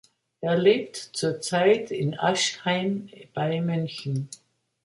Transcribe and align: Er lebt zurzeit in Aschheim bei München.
Er 0.39 0.57
lebt 0.57 0.95
zurzeit 0.95 1.91
in 1.91 2.17
Aschheim 2.17 3.07
bei 3.35 3.61
München. 3.61 4.29